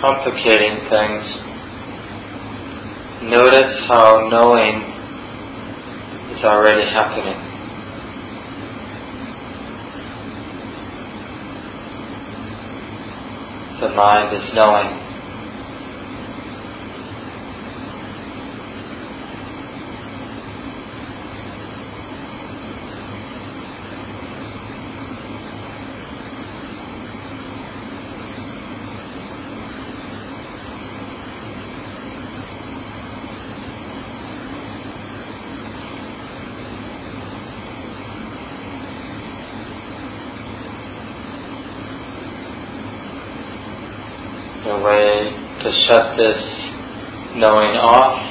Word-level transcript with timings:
complicating 0.00 0.88
things. 0.88 1.24
Notice 3.22 3.78
how 3.88 4.26
knowing 4.30 4.82
is 6.34 6.42
already 6.42 6.88
happening. 6.90 7.36
The 13.80 13.88
mind 13.94 14.34
is 14.34 14.54
knowing. 14.54 15.01
A 44.72 44.82
way 44.82 45.28
to 45.62 45.86
shut 45.86 46.16
this 46.16 46.40
knowing 47.36 47.76
off. 47.76 48.28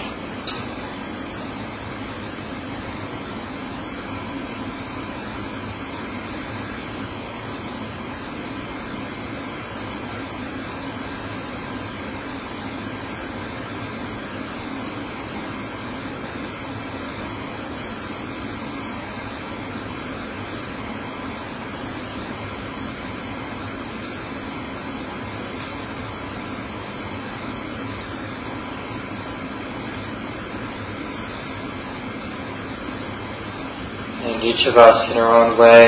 And 34.23 34.43
each 34.61 34.67
of 34.67 34.77
us 34.77 35.11
in 35.11 35.17
our 35.17 35.33
own 35.33 35.57
way 35.57 35.85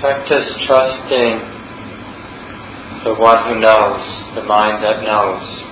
practice 0.00 0.46
trusting 0.66 1.40
the 3.04 3.14
one 3.14 3.48
who 3.48 3.60
knows, 3.60 4.34
the 4.34 4.42
mind 4.44 4.84
that 4.84 5.02
knows. 5.02 5.67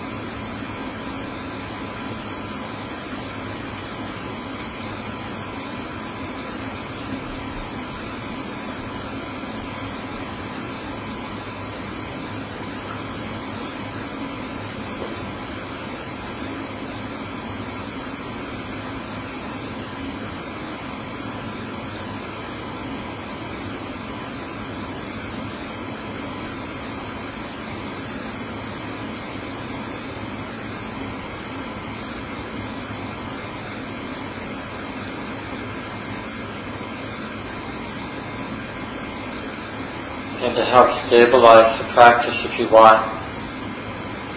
And 40.37 40.55
to 40.55 40.65
help 40.67 40.87
stabilize 41.09 41.81
the 41.81 41.95
practice, 41.95 42.37
if 42.45 42.61
you 42.61 42.69
want, 42.69 43.17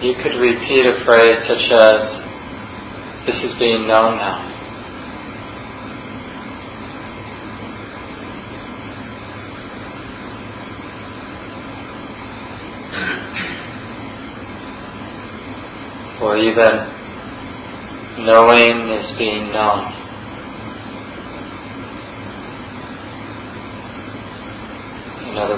you 0.02 0.14
could 0.14 0.40
repeat 0.40 0.86
a 0.86 1.04
phrase 1.04 1.36
such 1.46 1.60
as, 1.78 2.00
This 3.26 3.36
is 3.44 3.58
being 3.58 3.86
known 3.86 4.16
now. 4.16 4.46
Or 16.22 16.38
even, 16.38 17.00
knowing 18.24 18.88
is 18.88 19.18
being 19.18 19.52
known. 19.52 19.99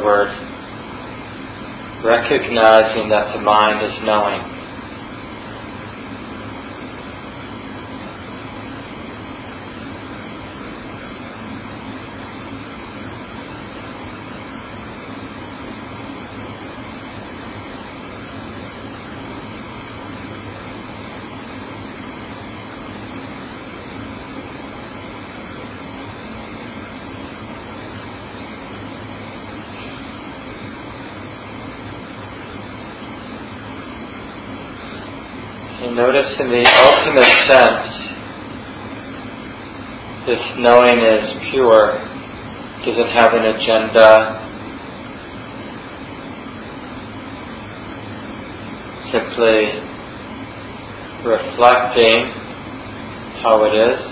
Words, 0.02 0.34
recognizing 2.04 3.08
that 3.10 3.32
the 3.32 3.40
mind 3.40 3.86
is 3.86 4.02
knowing. 4.02 4.52
And 35.81 35.81
notice 35.94 36.38
in 36.40 36.48
the 36.48 36.64
ultimate 36.88 37.32
sense, 37.48 38.02
this 40.26 40.40
knowing 40.58 40.98
is 40.98 41.50
pure, 41.50 41.98
doesn't 42.86 43.10
have 43.10 43.34
an 43.34 43.46
agenda, 43.46 44.40
simply 49.12 49.82
reflecting 51.24 52.32
how 53.42 53.64
it 53.64 53.74
is. 53.74 54.11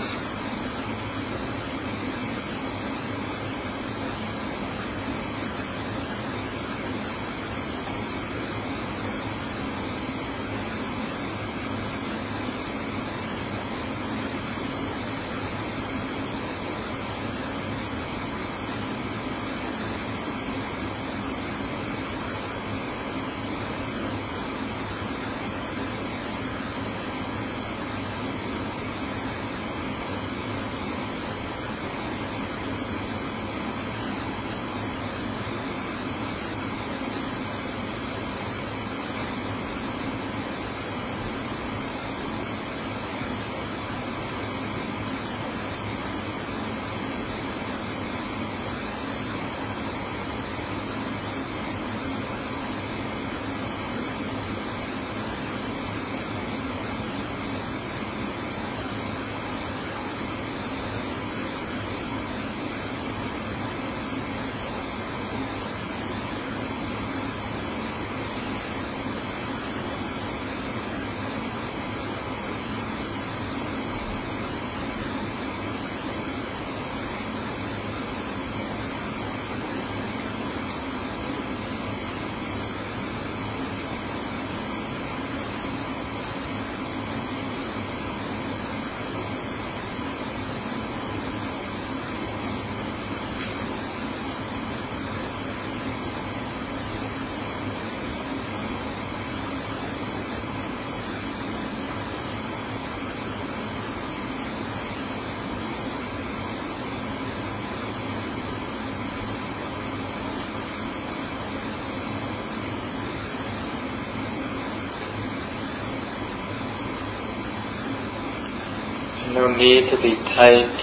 No 119.41 119.49
need 119.57 119.89
to 119.89 119.97
be 119.97 120.13
tight 120.37 120.77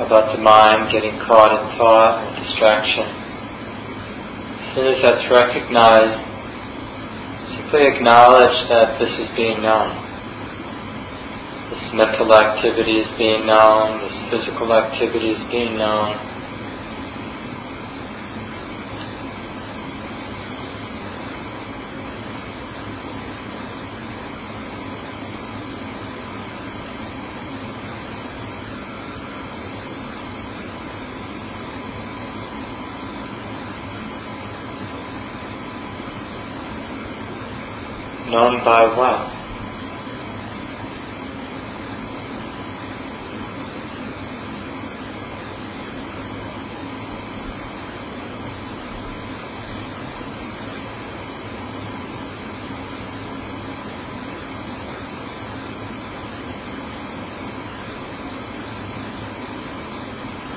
about 0.00 0.32
the 0.32 0.40
mind 0.40 0.88
getting 0.88 1.20
caught 1.28 1.52
in 1.52 1.76
thought 1.76 2.24
or 2.24 2.32
distraction. 2.40 3.04
As 4.64 4.68
soon 4.72 4.88
as 4.88 4.98
that's 5.04 5.28
recognized, 5.28 6.24
simply 7.52 7.84
acknowledge 7.84 8.56
that 8.72 8.96
this 8.96 9.12
is 9.20 9.28
being 9.36 9.60
known. 9.60 9.92
This 11.68 11.84
mental 11.92 12.32
activity 12.32 13.04
is 13.04 13.12
being 13.20 13.44
known, 13.44 14.08
this 14.08 14.16
physical 14.32 14.72
activity 14.72 15.36
is 15.36 15.44
being 15.52 15.76
known. 15.76 16.33
Known 38.34 38.64
by 38.64 38.82
what? 38.98 39.30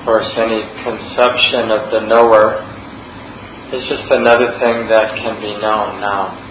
Course, 0.03 0.33
any 0.37 0.63
conception 0.83 1.69
of 1.69 1.91
the 1.91 1.99
knower 1.99 2.63
is 3.73 3.83
just 3.89 4.09
another 4.09 4.57
thing 4.57 4.87
that 4.87 5.13
can 5.17 5.35
be 5.41 5.51
known 5.61 5.99
now. 5.99 6.45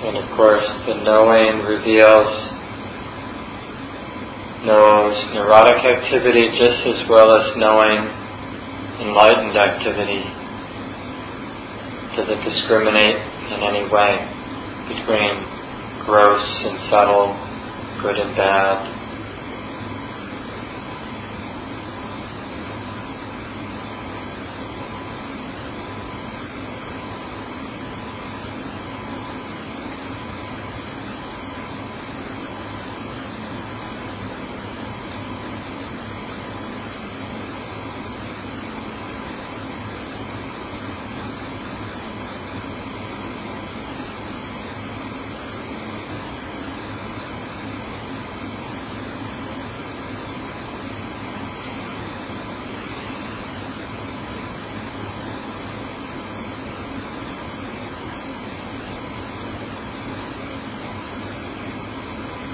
And 0.00 0.16
of 0.16 0.27
course, 0.38 0.70
the 0.86 0.94
knowing 1.02 1.66
reveals, 1.66 2.30
knows 4.62 5.18
neurotic 5.34 5.82
activity 5.82 6.46
just 6.62 6.78
as 6.86 7.02
well 7.10 7.26
as 7.26 7.58
knowing 7.58 8.06
enlightened 9.02 9.58
activity. 9.58 10.22
Does 12.14 12.30
it 12.30 12.38
discriminate 12.46 13.18
in 13.50 13.66
any 13.66 13.82
way 13.90 14.14
between 14.86 15.42
gross 16.06 16.46
and 16.70 16.88
subtle, 16.88 17.34
good 18.00 18.14
and 18.14 18.36
bad, 18.36 18.98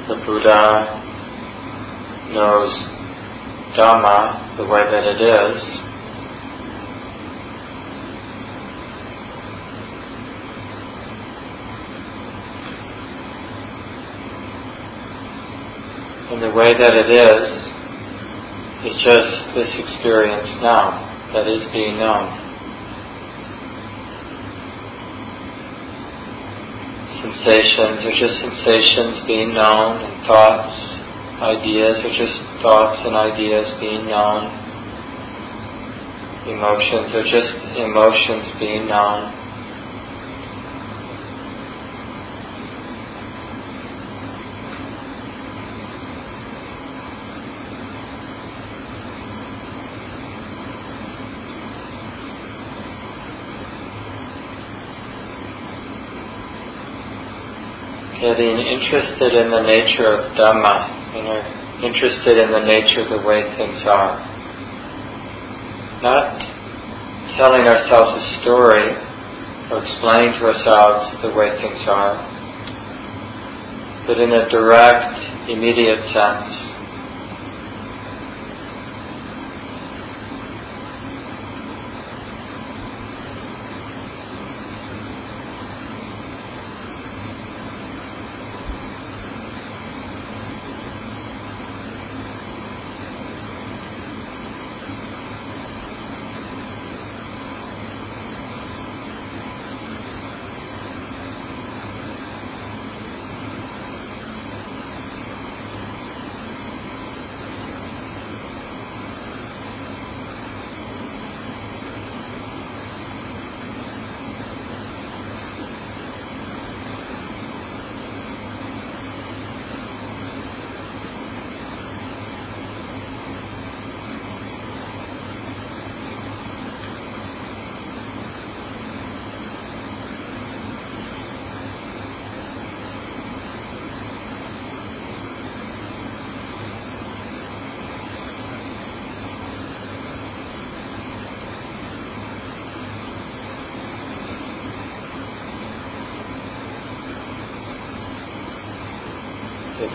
the 0.08 0.16
Buddha 0.34 1.00
knows 2.34 2.74
Dhamma 3.78 4.56
the 4.56 4.66
way 4.66 4.80
that 4.82 5.04
it 5.06 5.20
is, 5.22 5.80
And 16.32 16.42
the 16.42 16.50
way 16.50 16.66
that 16.66 16.94
it 16.94 17.10
is, 17.14 17.46
is 18.90 19.02
just 19.04 19.54
this 19.54 19.70
experience 19.86 20.48
now 20.60 21.30
that 21.32 21.46
is 21.46 21.70
being 21.70 21.98
known. 21.98 22.43
Sensations 27.44 28.00
are 28.08 28.16
just 28.16 28.40
sensations 28.40 29.20
being 29.26 29.52
known, 29.52 30.00
and 30.00 30.26
thoughts, 30.26 30.72
ideas 31.44 32.00
are 32.00 32.16
just 32.16 32.40
thoughts 32.64 33.04
and 33.04 33.14
ideas 33.14 33.68
being 33.80 34.08
known. 34.08 34.48
Emotions 36.48 37.12
are 37.12 37.28
just 37.28 37.52
emotions 37.76 38.48
being 38.58 38.88
known. 38.88 39.43
Getting 58.34 58.58
interested 58.58 59.30
in 59.30 59.46
the 59.46 59.62
nature 59.62 60.10
of 60.10 60.34
Dhamma, 60.34 61.14
you 61.14 61.22
know, 61.22 61.38
interested 61.86 62.34
in 62.34 62.50
the 62.50 62.66
nature 62.66 63.06
of 63.06 63.10
the 63.14 63.22
way 63.22 63.46
things 63.54 63.78
are. 63.86 64.18
Not 66.02 66.42
telling 67.38 67.62
ourselves 67.62 68.10
a 68.18 68.24
story 68.42 68.90
or 69.70 69.86
explaining 69.86 70.34
to 70.34 70.50
ourselves 70.50 71.14
the 71.22 71.30
way 71.30 71.54
things 71.62 71.78
are, 71.86 72.18
but 74.10 74.18
in 74.18 74.32
a 74.34 74.50
direct, 74.50 75.14
immediate 75.48 76.02
sense, 76.10 76.50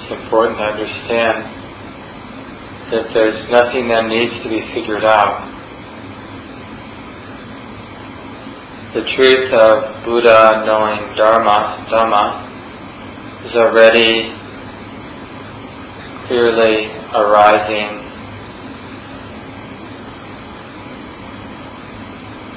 it's 0.09 0.23
important 0.23 0.57
to 0.57 0.63
understand 0.63 1.37
that 2.89 3.13
there's 3.13 3.45
nothing 3.51 3.89
that 3.89 4.09
needs 4.09 4.33
to 4.41 4.49
be 4.49 4.65
figured 4.73 5.05
out. 5.05 5.45
The 8.95 9.05
truth 9.13 9.53
of 9.53 10.03
Buddha 10.05 10.65
knowing 10.65 11.15
Dharma, 11.15 11.85
Dhamma, 11.93 12.25
is 13.45 13.53
already 13.53 14.33
clearly 16.25 16.89
arising. 17.13 18.01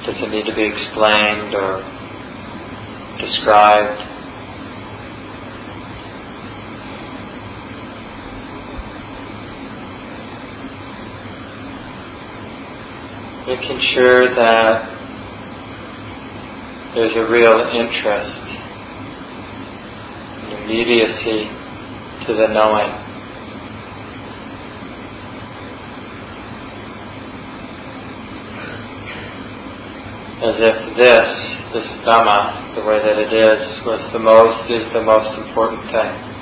Doesn't 0.07 0.31
need 0.31 0.45
to 0.49 0.55
be 0.55 0.65
explained 0.65 1.53
or 1.53 1.85
described. 3.21 4.12
Making 13.47 13.79
sure 13.93 14.21
that 14.35 14.93
there's 16.95 17.15
a 17.17 17.29
real 17.29 17.59
interest 17.75 18.39
and 20.43 20.63
immediacy 20.63 21.51
to 22.25 22.33
the 22.35 22.47
knowing. 22.47 23.03
As 30.39 30.55
if 30.59 30.97
this, 30.97 31.27
this 31.73 31.87
Dhamma, 32.07 32.75
the 32.75 32.83
way 32.83 32.99
that 32.99 33.17
it 33.17 33.33
is, 33.33 33.85
was 33.85 34.09
the 34.13 34.19
most, 34.19 34.71
is 34.71 34.85
the 34.93 35.03
most 35.03 35.37
important 35.47 35.83
thing. 35.91 36.32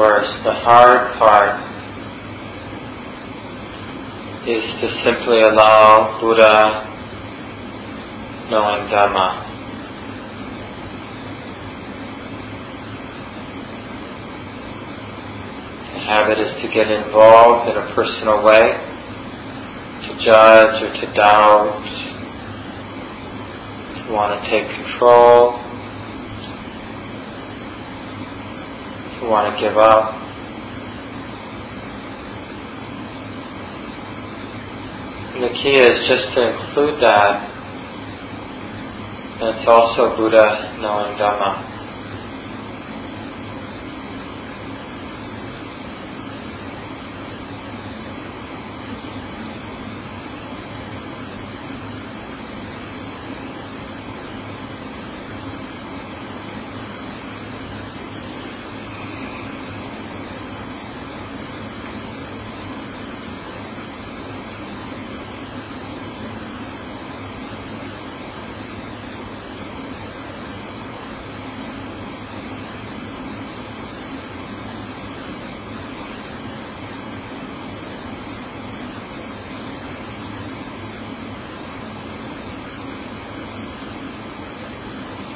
The 0.00 0.54
hard 0.64 1.18
part 1.18 1.60
is 4.48 4.64
to 4.80 4.88
simply 5.04 5.42
allow 5.42 6.18
Buddha 6.18 6.88
knowing 8.50 8.88
Dhamma. 8.88 9.44
The 15.92 16.00
habit 16.00 16.38
is 16.38 16.62
to 16.62 16.68
get 16.72 16.90
involved 16.90 17.68
in 17.68 17.76
a 17.76 17.94
personal 17.94 18.42
way, 18.42 18.72
to 20.06 20.24
judge 20.24 20.82
or 20.82 20.94
to 20.94 21.12
doubt, 21.12 21.84
to 24.06 24.12
want 24.14 24.42
to 24.42 24.50
take 24.50 24.66
control. 24.70 25.69
Want 29.30 29.54
to 29.54 29.60
give 29.62 29.78
up. 29.78 30.18
And 35.34 35.44
the 35.44 35.54
key 35.62 35.78
is 35.78 36.08
just 36.10 36.34
to 36.34 36.50
include 36.50 37.00
that. 37.00 37.46
And 39.40 39.56
it's 39.56 39.68
also 39.68 40.16
Buddha 40.16 40.76
knowing 40.82 41.16
Dhamma. 41.16 41.69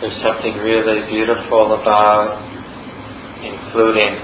There's 0.05 0.21
something 0.21 0.59
really 0.59 1.01
beautiful 1.11 1.81
about 1.81 2.37
including. 3.41 4.21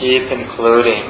Keep 0.00 0.32
including 0.34 1.06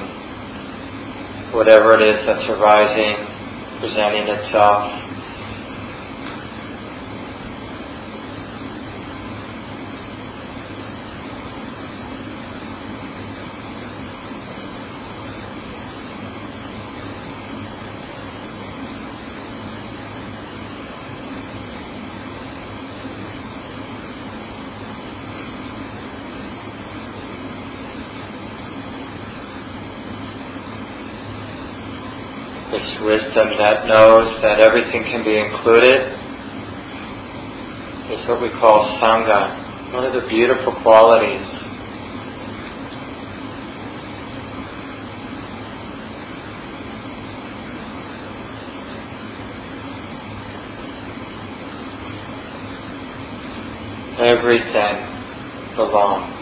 whatever 1.54 1.94
it 1.94 2.02
is 2.02 2.26
that's 2.26 2.44
arising, 2.44 3.80
presenting 3.80 4.28
itself. 4.28 4.98
this 32.70 32.77
wisdom 33.02 33.56
that 33.58 33.86
knows 33.86 34.40
that 34.42 34.60
everything 34.60 35.04
can 35.04 35.24
be 35.24 35.36
included 35.38 36.18
is 38.12 38.26
what 38.26 38.40
we 38.40 38.48
call 38.48 38.98
Sangha, 39.02 39.92
one 39.92 40.04
of 40.04 40.12
the 40.14 40.26
beautiful 40.28 40.72
qualities. 40.82 41.44
Everything 54.18 55.76
belongs. 55.76 56.37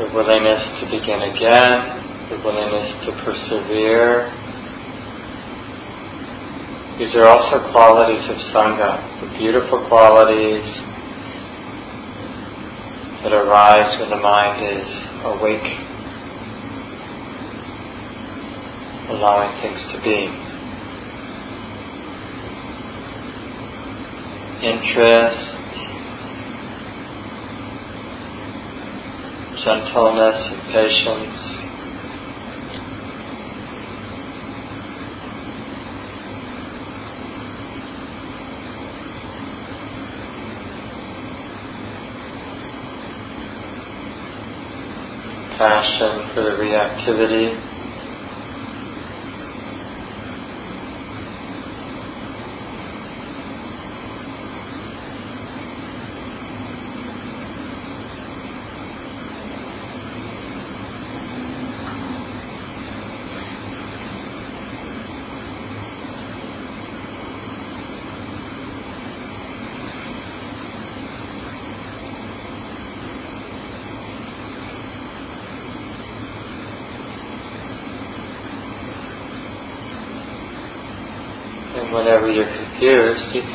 The 0.00 0.06
willingness 0.14 0.80
to 0.80 0.86
begin 0.88 1.20
again, 1.20 2.30
the 2.32 2.40
willingness 2.40 2.88
to 3.04 3.12
persevere. 3.20 4.32
These 6.98 7.14
are 7.16 7.28
also 7.28 7.70
qualities 7.70 8.24
of 8.30 8.36
Sangha, 8.48 9.20
the 9.20 9.38
beautiful 9.38 9.86
qualities 9.88 10.64
that 13.22 13.32
arise 13.34 14.00
when 14.00 14.08
the 14.08 14.16
mind 14.16 14.64
is 14.64 14.88
awake, 15.28 15.68
allowing 19.12 19.52
things 19.60 19.80
to 19.92 20.00
be. 20.00 20.32
Interest, 24.64 25.59
gentleness 29.70 30.50
and 30.50 30.62
patience. 30.72 31.36
Passion 45.56 46.34
for 46.34 46.42
the 46.42 46.56
reactivity. 46.58 47.69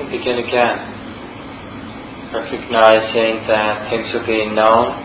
Begin 0.04 0.40
again. 0.40 0.78
Recognizing 2.34 3.48
that 3.48 3.90
things 3.90 4.14
are 4.14 4.26
being 4.28 4.54
known. 4.56 5.02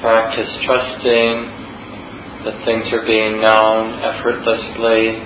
Practice 0.00 0.50
trusting 0.66 1.58
that 2.44 2.64
things 2.64 2.86
are 2.92 3.04
being 3.06 3.40
known 3.40 3.98
effortlessly. 4.02 5.18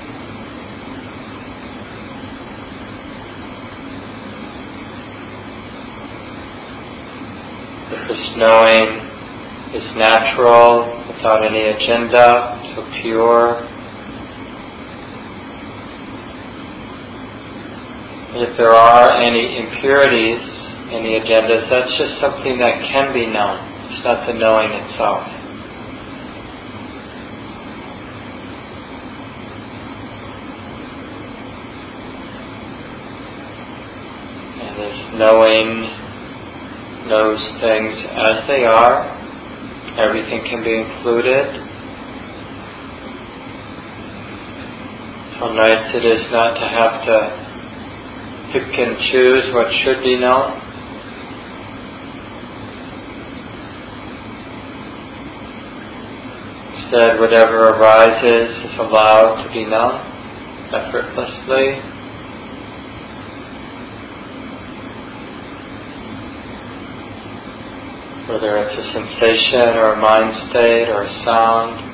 This 8.09 8.37
knowing 8.37 9.03
is 9.75 9.97
natural 9.97 11.05
without 11.07 11.45
any 11.45 11.65
agenda, 11.69 12.61
so 12.75 12.83
pure. 13.03 13.69
And 18.19 18.22
if 18.41 18.57
there 18.57 18.73
are 18.73 19.21
any 19.21 19.59
impurities, 19.59 20.63
in 20.93 21.05
the 21.05 21.17
agendas, 21.17 21.71
that's 21.71 21.89
just 21.97 22.21
something 22.21 22.59
that 22.59 22.85
can 22.85 23.15
be 23.15 23.25
known. 23.25 23.57
It's 23.89 24.05
not 24.05 24.27
the 24.27 24.35
knowing 24.35 24.71
itself. 24.73 25.25
And 34.61 34.73
this 34.77 34.99
knowing 35.17 35.69
knows 37.09 37.41
things 37.65 37.97
as 38.13 38.47
they 38.47 38.65
are. 38.69 39.09
Everything 39.97 40.45
can 40.45 40.63
be 40.63 40.77
included. 40.77 41.57
How 45.41 45.53
nice 45.57 45.95
it 45.97 46.05
is 46.05 46.21
not 46.33 46.53
to 46.55 46.69
have 46.69 47.05
to 47.07 47.52
pick 48.53 48.79
and 48.79 48.99
choose 49.11 49.55
what 49.55 49.73
should 49.83 50.05
be 50.05 50.19
known. 50.21 50.61
Instead, 56.77 57.19
whatever 57.19 57.71
arises 57.71 58.55
is 58.65 58.79
allowed 58.79 59.43
to 59.43 59.53
be 59.53 59.65
known 59.65 60.01
effortlessly. 60.75 61.81
Whether 68.29 68.59
it's 68.59 68.79
a 68.79 68.93
sensation 68.93 69.77
or 69.77 69.95
a 69.95 69.97
mind 69.97 70.51
state 70.51 70.89
or 70.91 71.05
a 71.05 71.25
sound. 71.25 71.92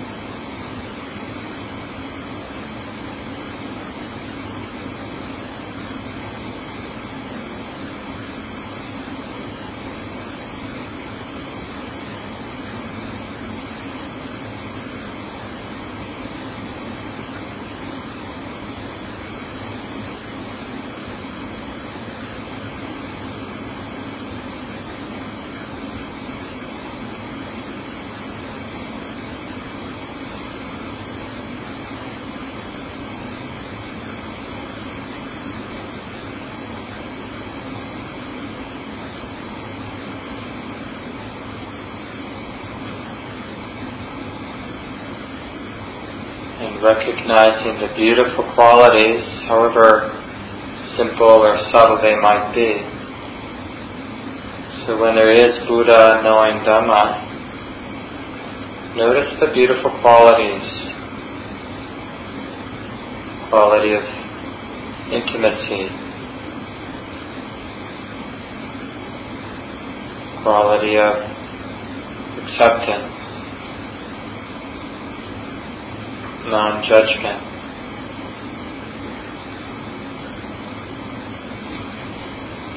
Recognizing 46.88 47.80
the 47.84 47.92
beautiful 47.94 48.44
qualities, 48.54 49.24
however 49.46 50.08
simple 50.96 51.36
or 51.44 51.58
subtle 51.70 52.00
they 52.00 52.16
might 52.16 52.54
be. 52.54 52.80
So 54.86 54.96
when 54.96 55.16
there 55.16 55.32
is 55.32 55.52
Buddha 55.68 56.22
knowing 56.24 56.64
Dhamma, 56.64 57.28
notice 58.96 59.36
the 59.38 59.52
beautiful 59.52 59.90
qualities. 60.00 60.64
Quality 63.50 63.92
of 63.94 64.04
intimacy, 65.12 65.88
quality 70.42 70.96
of 70.96 71.14
acceptance, 72.44 73.17
non-judgment. 76.50 77.58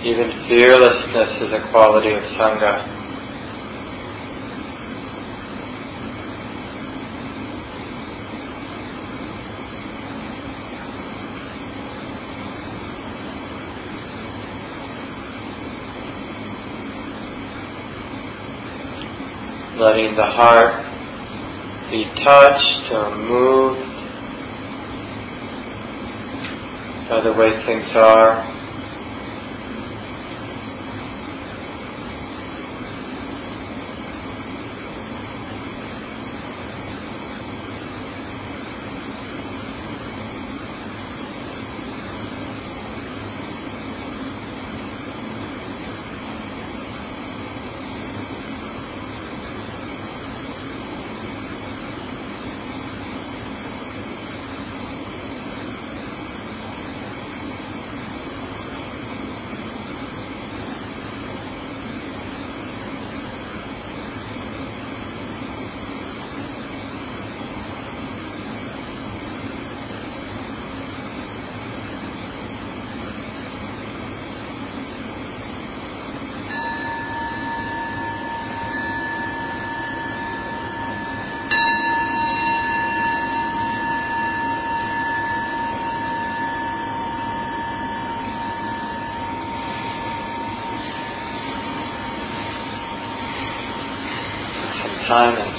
Even 0.05 0.31
fearlessness 0.49 1.41
is 1.41 1.53
a 1.53 1.71
quality 1.71 2.13
of 2.13 2.23
Sangha. 2.33 3.01
letting 19.81 20.15
the 20.15 20.23
heart 20.23 20.80
be 21.91 22.05
touched 22.23 22.91
or 22.91 23.17
moved 23.17 23.91
by 27.09 27.19
the 27.21 27.33
way 27.33 27.51
things 27.65 27.91
are. 27.95 28.60
Time 95.11 95.35
and 95.35 95.51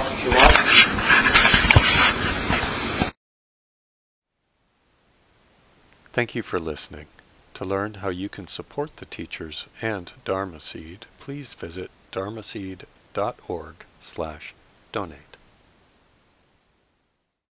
if 0.00 0.24
you 0.24 0.30
want. 0.30 0.54
Thank 6.12 6.34
you 6.34 6.42
for 6.42 6.58
listening. 6.58 7.06
To 7.54 7.64
learn 7.66 7.94
how 7.94 8.08
you 8.08 8.28
can 8.30 8.48
support 8.48 8.96
the 8.96 9.04
teachers 9.04 9.66
and 9.82 10.10
Dharma 10.24 10.60
Seed, 10.60 11.06
please 11.20 11.52
visit 11.54 11.90
dharmaseed.org 12.12 13.74
slash 14.00 14.54
donate. 14.92 15.27